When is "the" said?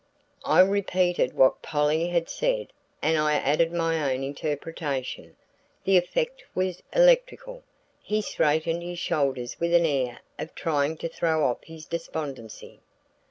5.83-5.95